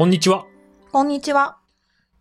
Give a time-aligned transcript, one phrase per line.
[0.00, 0.46] こんにちは。
[0.92, 1.58] こんにちは。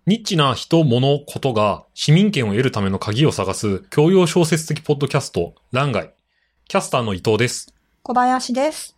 [0.06, 6.14] ニッチな人、物、ことが市民権を得るための鍵を探す教養小説的ポッドキャスト、欄外。
[6.68, 7.74] キャスターの伊藤です。
[8.04, 8.98] 小林です。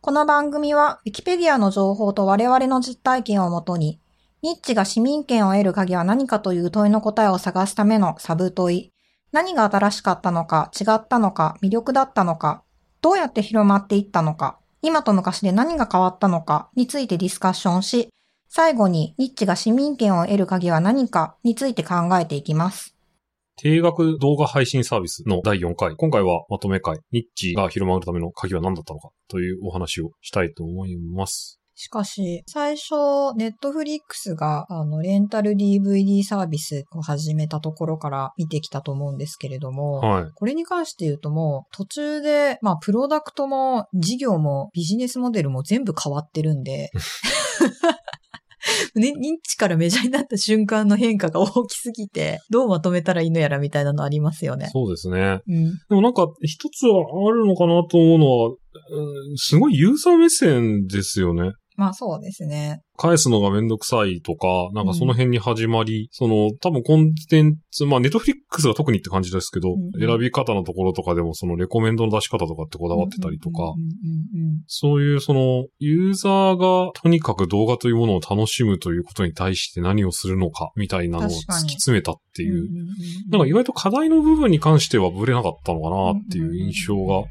[0.00, 3.98] この番組は、ウィキペディアの情報と我々の実体験をもとに、
[4.42, 8.92] ニッチが市民権を得る鍵は何かという問いの答えを探すためのサブ問い。
[9.32, 12.62] 何が新しかったのか、違ったのか、魅力だったのか、
[13.02, 18.08] どうやって広まっていったのか、今と昔で何が変わったのかについてディスカッションし、
[18.48, 22.94] 最後にニッチが市民権を得る鍵は何かについて考えていきます。
[23.56, 25.96] 定額動画配信サービスの第4回。
[25.96, 27.00] 今回はまとめ会。
[27.10, 31.60] ニッチが広まるための鍵は何だったのかというお話をしたいと思います。
[31.80, 40.30] しかし、最初、ネットフリックスが、あの、レンタル DVD サービスを始めたところから見てきたと思うんですけれども、はい。
[40.34, 46.90] これに関して言うともう、途中で、まあ、プロダクトも、事業も、ビジネスモデルも全部変わってるんで、
[48.96, 54.68] ね、認知からメジャーになった瞬間の変化が大きすぎて、どうまとめたらいいのやらみたいなのありますよね。
[54.72, 55.40] そうですね。
[55.46, 55.64] うん。
[55.88, 58.52] でもなんか一つはあるのかなと思うのは、う
[59.34, 61.52] んすごいユーザー目線ですよね。
[61.78, 62.82] まあそうですね。
[62.96, 70.08] 返すのがめんどくさいとか、なんかその辺に始まり、その多分コンテンツ、まあネットフリックスが特にって感じですけど、うんうん。
[70.08, 81.44] 選び方のところとかでもそのレコメンドの出し方とかってこだわってたりとか、うんうんうんうんそういうそのユーザーがとにかく動画というものを楽しむということに対して何をするのかみたいなのを突き
[81.74, 82.88] 詰めたっていう、うんうんうん
[83.30, 87.22] なんか意外と課題の部分に関してはブレなかったのかなっていう印象が、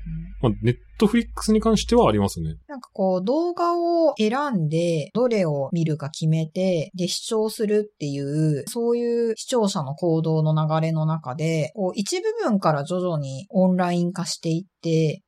[0.41, 2.55] まあネットフリックスに関してはありますね。
[2.67, 14.76] なんかこう動画を選んでどれを見るか決めてで視聴するっていうそういう視聴者の行動の流れの中でこう一部分から徐々にオンライン化していって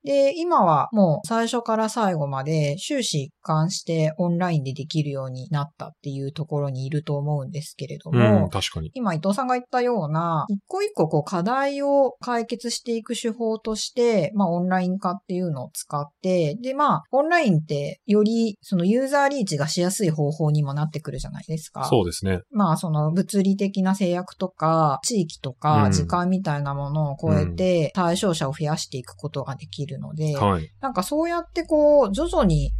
[0.03, 8.91] で今はもう最初から最後まで終始一貫してオンラインでできるようになったっていうところにいると思うんですけれども、うん、確かに。
[8.93, 21.85] 今伊藤さんが言ったような、一個一個こう課題を解決していく手法として、まあオンライン化っていうのを使って、でまあオンラインってよりそのユーザーリーチがしやすい方法にもなってくるじゃないですか。
[21.85, 22.41] そうですね。
[22.51, 30.69] まあその物理的な制約とか、地域とうかん時間みたいなものを超えて対象者を増やしていくことができるので、はい。
[30.81, 32.71] なんかそうやってこう徐々に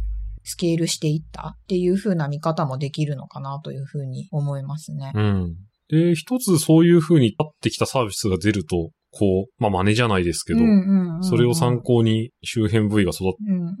[0.42, 5.12] スケールしていったっていう風な見方もできるのかなという風に思いますね。
[5.14, 5.56] うん。
[5.88, 10.60] で、一つそういう風に立ってきたサービスが出ると、こう、まあ真似じゃないですけど、
[11.22, 13.30] それを参考に周辺部位が育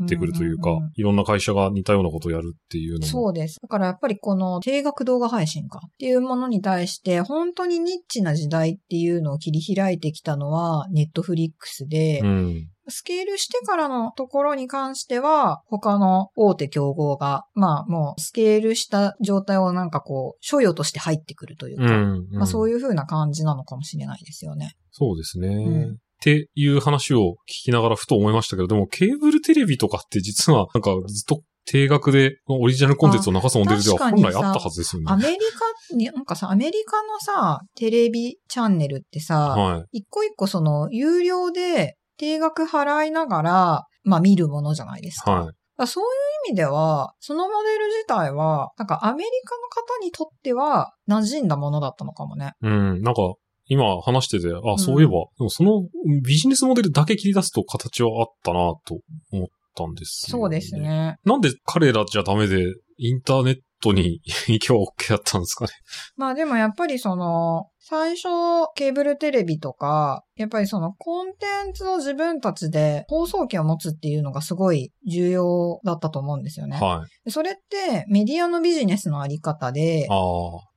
[0.04, 3.06] ってくるというか、いろんな会社が似たようなことをやるっていうのも。
[3.06, 3.60] そうです。
[3.62, 12.68] だからやっぱりこの定額動画配信かっていうものに対して、本当にニッチな時代っていうのを切り開いてきたのはネットフリックスで、うん。
[12.90, 22.28] スケールしてからのところに関しては、他の大手競合が、まあもうスケールした状態をなんかこう、所与として入ってくるというか、うん。
[22.32, 22.70] まあそういう。
[22.70, 24.74] いう風な感じなのかもしれないですよね。
[24.90, 25.48] そうですね。
[25.48, 35.06] んっていう話を聞きながらふと思いましたけど、でもケーブルテレビとかって実はなんかずっと定額でオリジナルコンテンツを流すモデルでは本来あったはずですよね。
[35.08, 39.98] アメリカに、なんかさ、アメリカのさ、テレビチャンネルってさ、はい。
[40.00, 45.30] 一個一個その、有料で定額払いながら、まあ見るものじゃないですか。
[45.32, 45.86] はい。
[45.86, 46.10] そういう
[46.48, 52.52] 意味では、そのモデル自体は、なんかアメリカの方にとっては馴染んだものだったのかもね。
[52.60, 53.00] うん。
[53.00, 53.22] なんか、
[53.66, 55.88] 今話してて、あ、そういえば、でもその
[56.22, 59.00] ビジネスモデルだけ切り出すと形はあったなと
[59.32, 60.74] 思ったんですよ、そうです。
[60.74, 61.16] ね。
[61.24, 65.70] なんで彼らじゃダメで、インターネットに 影響は OK だったんですかね。
[66.16, 68.28] まあでもやっぱりその、最初、
[68.74, 76.78] ケーブルテレビとか、やっぱりそのコンテンツを自分たちで放送権を持つっていうのがすごい重要だったと思うんですよね。
[76.78, 77.24] はい。
[77.24, 80.18] でそれってメディアのビジネスのあり方で、ああ。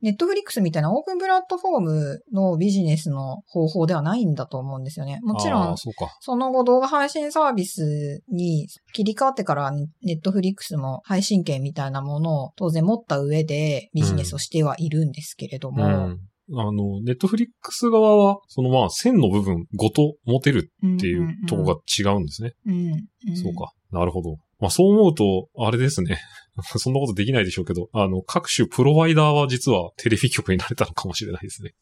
[0.02, 5.20] ネットフリックスみたいなオープンプラットフォームのビジネスの方法ではないんだと思うんですよね。
[5.24, 5.92] もちろんそ。
[6.20, 16.20] その後動画配信サービスに切り替わってからネットフリックスも配信権みたいなものを当然持った上でビジネスをしてはいるんですけれども、うん。
[16.52, 22.54] あの、ネットフリックス側は、そのまあ、線の部分ごと持てるっていうところが違うんですね。
[22.66, 23.72] うんそうか。
[23.92, 24.38] なるほど。
[24.60, 26.20] まあそう思うと、あれですね。
[26.78, 31.74] そんなことできないでしょうけど、あの、各種プロバイダーは実はテレビ局になれたのかもしれないですね。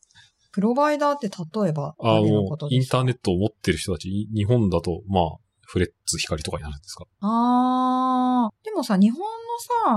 [0.51, 5.23] プロバイダーって例えばあ誰のインターネットを持ってる人たち、い日本だと、まあ、
[5.65, 7.05] フレッツ光とかになるんですか？
[7.21, 9.25] あー、でもさ、日本の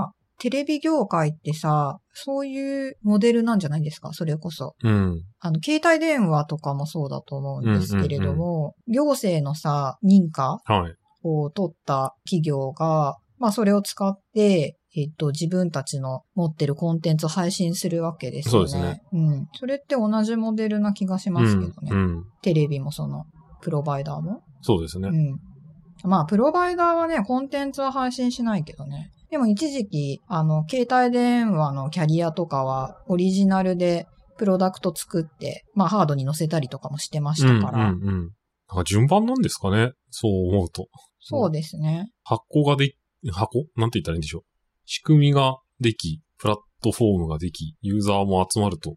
[0.01, 4.11] さ、テレビ業界ってさ、そういうモデルなんじゃないですか？
[4.13, 4.75] それこそ。
[4.83, 5.21] うん。
[5.39, 10.95] あの、携帯電話とかもそうだと思うんですけれども、行政のさ、認可はい。
[11.23, 18.69] を取った企業が、まあそれを使って、えっと、自分たちの持ってるコンテンツを配信するわけですよね。
[18.69, 19.01] そうですね。
[19.11, 19.47] うん。
[19.53, 21.89] それって同じモデルな気がしますけどね。
[21.91, 21.97] うん。
[21.97, 22.23] うん。
[22.41, 23.25] テレビもその、
[23.61, 24.41] プロバイダーも。
[24.61, 25.09] そうですね。
[25.09, 25.39] うん。
[26.09, 29.09] まあ、プロバイダーはね、コンテンツは配信しないけどね。
[29.35, 37.89] でも一時期、あの、携帯電話のキャリアとかは、オリジナルでプロダクト作って、まあ、ハードに載せたりとかもしてましたから。
[37.89, 38.19] うんうんうん。
[38.69, 39.91] なんか順番なんですかね？
[40.09, 40.87] そう思うと。
[41.19, 42.13] そうですね。
[42.23, 42.95] 発行ができ、
[43.29, 44.43] 箱なんて言ったらいいんでしょう。
[44.85, 48.95] 仕組みができ、プラットフォームができ、ユーザーも集まると、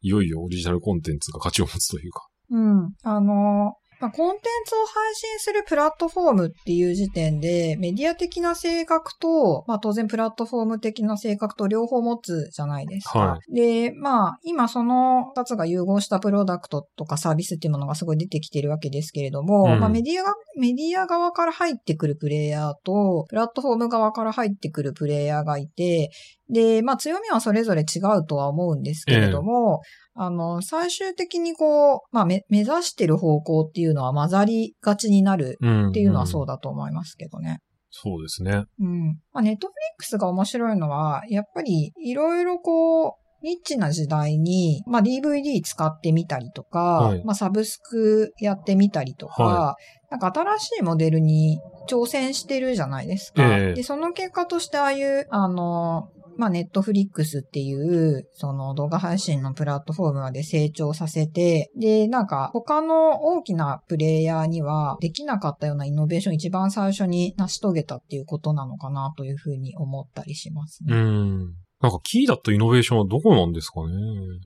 [0.00, 2.26] いよいよオリジナルコンテンツが価値を持つというか。
[2.50, 2.92] うん。
[3.04, 13.18] あの、まあ、コンテンツを配信するプラットフォームっていう時点で、メディア的な性格と、まあ当然プラットフォーム的な性格と両方持つじゃないですか。
[13.18, 26.10] はで、まあ今その二つが融合したプロダクトとかサービスっていうものがすごい出てきてるわけですけれども、うんまあメディアが、メディア側から入ってくるプレイヤーと、プラットフォーム側から入ってくるプレイヤーがいて、
[26.50, 29.80] で、まあ強みはそれぞれ違うとは思うんですけれども、
[30.14, 35.88] あの、最終的にこう、まあ、め、目指してる方向っていうのは混ざりがちになるうん。
[35.88, 36.54] っていうのはそうだ。
[36.54, 37.58] だと思いますけどね。
[37.90, 38.64] そうですね。
[38.80, 39.08] うん。
[39.32, 43.12] まあ、ネットフリックスが面白いのは、やっぱりいろいろこう、
[43.42, 49.76] ニッチな時代に、まあ、DVD 使ってみたりとか、はいまあ、サブスクやってみたりとか、は
[50.10, 53.42] なんか新しいモデルに挑戦してるじゃないですか。
[53.58, 70.98] ええで、その結果としてああいう、あの、まあ、ネットフリックスっていう、その動画配信のプラットフォームまで成長させて、で、なんか他の大きなプレイヤーにはできなかったようなイノベーション一番最初に成し遂げたっていうことなのかなというふうに思ったりしますねう。
[70.98, 71.63] ん。
[71.84, 73.92] なんかキーだったイノベーションはどこなんですかね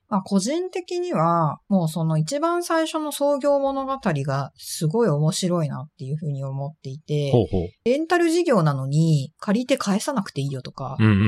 [0.09, 7.67] まあ個人的には、もうその一番最初の創業物語がすごい面白いなっていうふうに思っていて、ほうほう。
[7.85, 11.23] レンタル事業なのに借りて返さなくていいよとか、うんうんうんう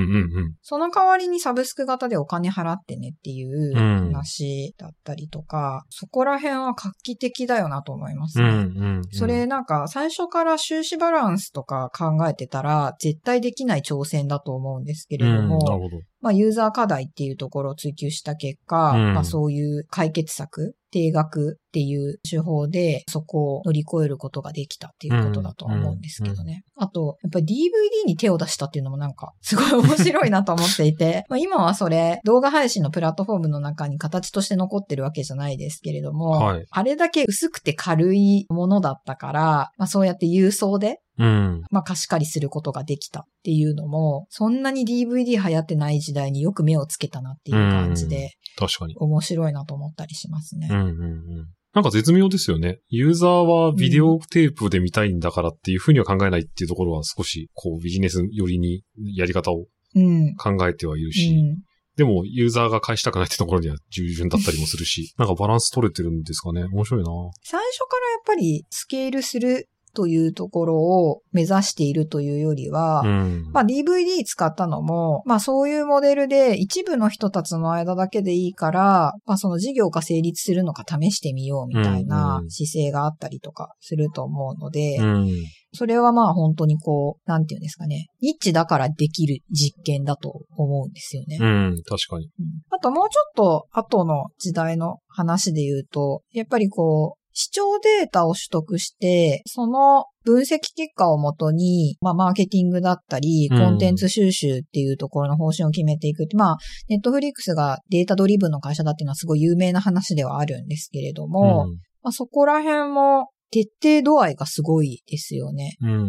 [0.47, 0.55] ん。
[0.61, 8.79] その代わりにサブスク型でお金払ってねっていううん話だったりとか、そこら辺は画期的だよなと思いますうんね。
[8.79, 9.01] うんうん。
[9.13, 16.00] それなんか最初から収支バランスとか考えてたら絶対できない挑戦だと思うんですけうん、れども、なるほど。
[16.21, 26.63] まあユーザー課題っていうところを追求した結果、うんまあそういう解決策、定額っていう手法でそこを乗り越えることができたっていうことだとは思うんですけどね。
[26.75, 39.41] あと、やっぱり DVD に手を出したっていうのもなんかすごい面白いなと思っていて、 まあ今はそれ動画配信のプラットフォームの中に形として残ってるわけじゃないですけれども、はいあれだけ薄くて軽いものだったから、
[39.77, 41.63] まあそうやって郵送でうん。
[41.69, 48.95] まあ貸し借りすることができたっていうのも、そんなに DVD 流行ってない時代によく目をつけたなっていう感じで、確かに。
[48.97, 50.67] 面白いなと思ったりしますね。
[50.71, 51.47] うんうんうん。
[51.73, 52.79] なんか絶妙ですよね。
[52.89, 58.83] ユーザーはビデオテープで見たいんだからっていうふうには考えないっていうところは少し、こうビジネス寄りに
[59.15, 60.35] やり方をうん。
[60.35, 61.59] 考えてはいるうし、ん。
[61.97, 66.63] でもユーザーが返したくないってところには従順だったりもするし、なんかバランス取れてるんですかね。
[66.71, 67.11] 面白いな
[67.43, 73.49] 最初からやっぱりスケールするというところを目指しているというよりは、うん。
[73.51, 85.29] まあ DVD 使ったのも、まあそういうモデルで一部の人たちの間だけでいいから、まあその事業が成立するのか試してみようみたいうんなうん姿勢があったりとかすると思うので、うん。
[85.73, 88.07] それはまあ本当にこう、なんていうんですかね。
[88.21, 91.37] ニッチだからできる実験だと思うんですよね。
[91.39, 91.75] うん。
[91.87, 92.25] 確かに。
[92.25, 106.57] うんあともうちょっと後の時代の話で言うと、やっぱりこう、視聴データを取得して、その分析結果をもとに、まあ、マーケティングだったり、うんコンテンツ収集っていうところの方針を決めていくって、まあ、
[106.87, 115.77] ネットフリックスがデータドリブンの会社だっていうのはすごい有名な話ではあるんですけれども、うんまあ、そこら辺も徹底度合いがすごいですよね。
[115.81, 116.07] うんうんうん。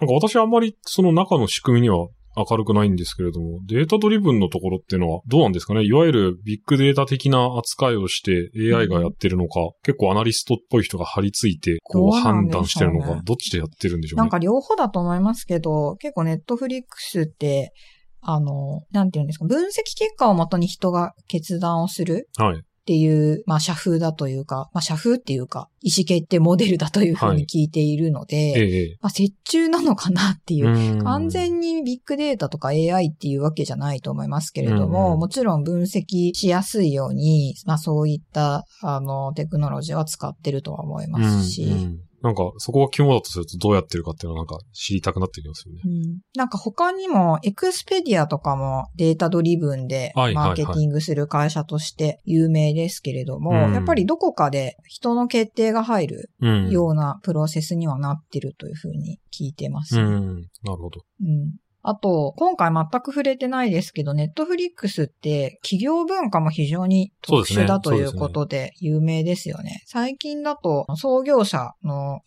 [0.00, 2.08] なんか私はあんまりその中の仕組みには
[2.48, 5.84] 明るくないんですけれども、データドリブンのところっていうのはどうなんですかね？
[5.84, 14.22] いわゆるビッグデータ的な扱いをして AI がやってるのか、結構アナリストっぽい人が張り付いてこう判断してるのか、どっちでやってるんでしょうね？
[14.22, 17.72] なんか両方だと思いますけど、結構ネットフリックスって、
[18.20, 22.62] あの、なんていうんですか、分析結果をもとに人が決断をするはい。
[22.88, 28.98] っていう、まあ、社風だというか、まあ、社風っていうか、意思決定モデルだというふうに聞いているので、ええ。
[29.02, 30.68] まあ、折衷なのかなっていう。
[30.68, 41.90] うん完全にビッグデータとか AI っていうわけじゃないと思いますけれども、もちろん分析しやすいように、まあそういった、あの、テクノロジーは使ってるとは思いますし、
[42.22, 45.80] なんか、そこが肝だとするとどうやってるかっていうのはなんか知りたくなってきますよね。
[45.84, 56.70] うんなんか他にも、エクスペディアとかもデータドリブンではいはいはいマーケティングする会社として有名ですけれども、うんやっぱりどこかで人の決定が入るうん。
[56.70, 60.02] ようなプロセスにはなってるというふうに聞いてますね。
[60.02, 60.34] うん。
[60.64, 61.00] なるほど。
[61.20, 61.54] うん
[61.88, 69.82] あと、今回全く触れてないですけど、ネットフリックスって企業文化も非常に特殊だということで有名ですよね。
[69.86, 72.20] 最近だと、創業者の。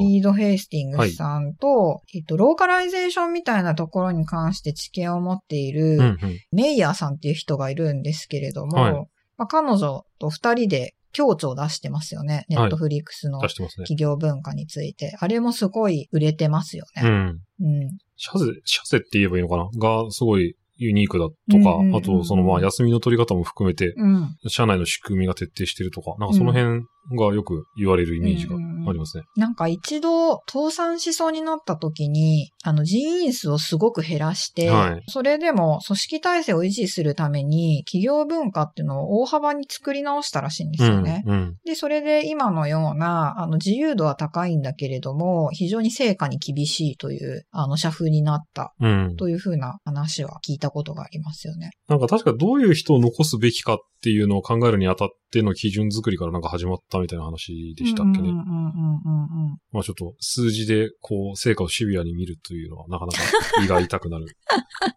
[0.00, 6.18] リード・ヘイスティングスさんと、えっと、ローカライゼーションみたいなところに関して知見を持っている、うんうん。
[6.52, 8.92] メイヤーさんっていう人がいるんですけれども、はい
[9.38, 12.44] まあ、彼女と二人で共著を出してますよね。
[12.48, 13.40] ネットフリックスの。
[13.40, 15.16] 企業文化について。
[15.18, 17.02] あれもすごい売れてますよね。
[17.02, 17.40] うん。
[17.60, 17.98] うん。
[18.22, 19.70] シャゼ、シャゼって言えばいいのかな？
[19.78, 24.36] が、すごいユニークだとか、うんうんうんうんあと、そのまあ、休みの取り方も含めて、うん。
[24.48, 26.82] 社内の仕組みが徹底してるとか、なんかその辺
[27.18, 29.24] がよく言われるイメージがうんうんうんありますね。
[29.36, 41.24] なんか一度倒産しそうになった時に、あの人員数をすごく減らして、はいそれでも組織体制を維持するために企業文化っていうのを大幅に作り直したらしいんですよね。
[41.26, 41.32] うん。
[41.32, 41.56] うん。
[41.64, 49.16] で、それで今のような、あの、自由度は高いんだけれども、非常に成果に厳しいという、あの、社風になったうん。
[49.16, 51.70] というふうな話は聞いたことがありますよね。
[51.88, 58.28] なんか確かどういう人を残すべきかっていうのを考えるにあたっての基準作りからなんか始まっったみたいな話でしたっけね。
[58.28, 59.58] うんうんうんうんうんうん。
[59.72, 63.18] まあちょっと数字でこう成果をシビアに見るというのはなかなか
[63.64, 64.26] 胃が痛くなる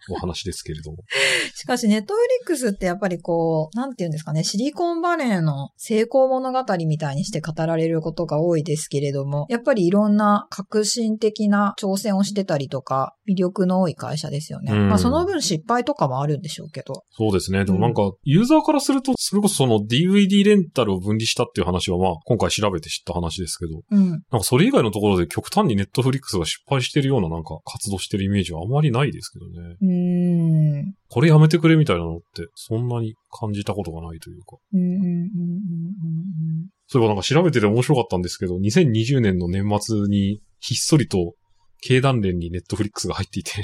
[0.10, 0.98] お話ですけれども。
[1.56, 14.74] しかし、ネットフリックスってやっぱりこう、なんて言うんですかね、シリコンバレーの成功物語みたいにして語られることが多いですけれども、やっぱりいろんな革新的な挑戦をしてたりとか、魅力の多い会社ですよね。
[14.74, 17.03] うんまあその分失敗とかもあるんでしょうけど。
[17.12, 17.65] そうですね。
[17.65, 24.10] でもなんか、ユーザーからすると、それこそその DVD レンタルを分離したっていう話はまあ、今回調べて知った話ですけど、うん。
[24.10, 29.77] なんかそれ以外のところで極端にネットフリックスが失敗してるようななんか活動してるイメージはあまりないですけどね。
[29.82, 30.93] うーん。
[31.10, 34.58] これやめてくれみたいなのって、そんなに感じたことがないというか。
[34.74, 41.34] うんうんうんうんうんそういえばなんか調べてて面白かったんですけど、2020年の年末にひっそりと
[41.82, 43.51] 経団連にネットフリックスが入っていて、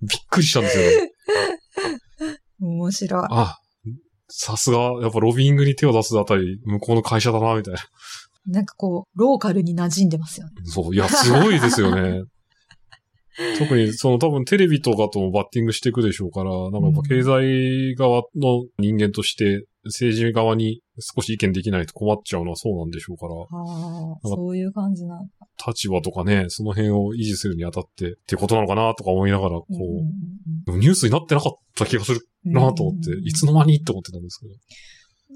[0.00, 0.84] びっくりしたんですよ。
[2.60, 2.68] うん。
[2.78, 3.26] 面白い。
[3.30, 3.58] あ、
[4.28, 7.80] さすが、やっぱロビングに手を出すあたり、向こうの会社だな、みたいな。
[8.48, 10.52] なんかこう、ローカルに馴染んでますよね。
[10.64, 12.22] そう、いや、すごいですよね。
[13.58, 25.32] 特に、その多分テレビとかともバッティングしていくでしょうから、なんかやっぱ経済側の人間として政治側に少し意見できないと困っちゃうのはそうなんでしょうから、ああ、そういう感じなんだ。
[25.66, 34.46] 立場とかね、その辺を維持するにあたってっていうことなのかなとか思いながら、こうんうんう、ニュースになってなかった気がするうんなと思って、いつの間にって思ってたんですけ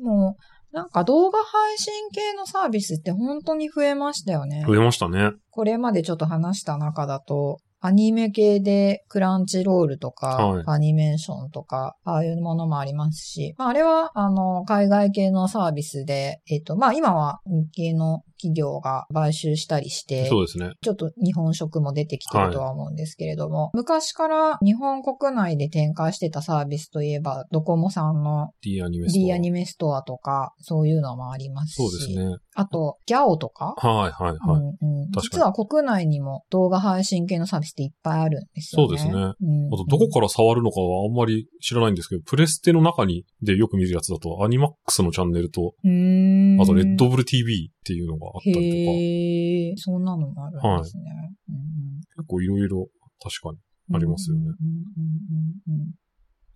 [0.00, 0.04] ど。
[0.04, 0.36] もう、
[0.72, 4.64] なんか動画配信系のサービスって本当に増えましたよね。
[4.66, 5.32] 増えましたね。
[5.50, 20.72] これまでちょっと話した中だと、アニメ系でクランチロールとか、はいアニメーションとか、ああいうものもありますし、まあ、あれは、あの、海外系のサービスで、えっと、まあ、今は日系の企業が買収したりして、そうですね。
[20.82, 32.36] ちょっと日本食も出てきてるとは思うんですけれども、昔から日本国内で展開してたサービスといえば、ドコモさんの D アニメストア D アニメストアとか、そういうのもありますし、そうですね。
[32.54, 34.60] あと、ギャオとか、はいはいはい。
[34.60, 38.88] うんうん、実は国内にも動画配信系のサービスっていっぱいあるんですよね。
[38.88, 51.02] そうですねうんあと、どこから触るのかはあんまり知らないんですけど、プレステの中にでよく見るやつだと、アニマックスのチャンネルと、あと、レッドブル TV っていうのがあったりとか、そんなのもあるんですね。
[51.48, 52.88] うん結構いろいろ
[53.22, 53.58] 確かに。
[53.90, 54.42] うんありますよね。
[54.42, 55.01] うんうんうんうん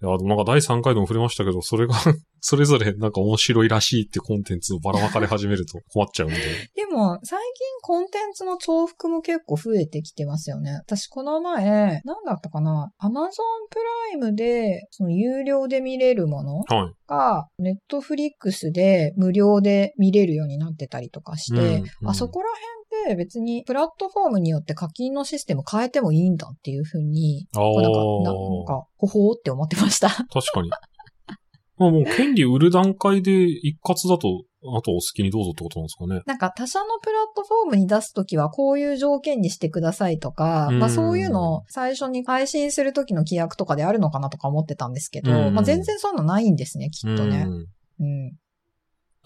[0.06, 1.94] いや、なんか第3回でも触れましたけど、それが
[2.40, 6.36] それぞれなんか面白いらしいってコンテンツをばらまかれ始めると困っちゃうんで。
[6.74, 10.72] でも、最近コンテンツの重複も結構増えてきてますよね。
[10.72, 12.92] 私この前、なんだったかな？
[12.98, 16.94] アマゾンプライムで、その有料で見れるものはい。
[17.08, 30.08] が、ネットフリックスで無料で見れるようになってたりとかして、うんうんあそこら辺って別にプラットフォームによって課金のシステム変えてもいいんだっていうふうに、あなんか、なんか、ほほーって思ってました。
[30.08, 30.70] 確かに。
[31.78, 36.22] まあもう権利売る段階で一括だと、あとお好きにどうぞってことなんですかね。
[36.24, 47.44] なんか他社のプラットフォームに出すときはこういう条件にしてくださいとか、うんまあそういうのを最初に配信するときの規約とかであるのかなとか思ってたんですけど、うんまあ全然そういうのないんですね、きっとね。
[47.46, 47.66] うん
[48.00, 48.32] うん。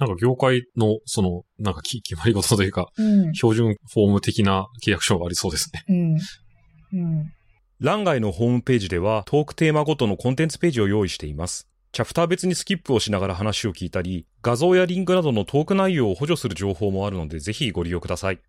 [0.00, 3.34] なんか業界の、その、なんかき決まり事というか、うん。
[3.34, 5.84] 標準フォーム的な契約書がありそうですね。
[5.88, 6.98] うん。
[6.98, 7.32] うん。
[7.80, 11.68] 欄外のホームページではトークテーマごとのコンテンツページを用意しています。
[11.92, 18.40] チャプター別にスキップをしながら話を聞いたり、画像やリンクなどのトーク内容を補助する情報もあるのでぜひご利用ください。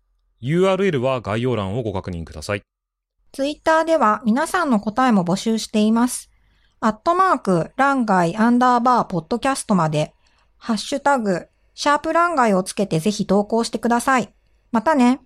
[0.42, 2.62] URL は概要欄をご確認ください。
[3.32, 6.30] ツイッターでは皆さんの答えも募集しています。
[6.80, 10.12] アットマーク、ランガイアンダーバーポッドキャストまで、
[10.64, 14.32] ハッシュタグ、シャープランガイをつけてぜひ投稿してください。
[14.70, 15.20] またね。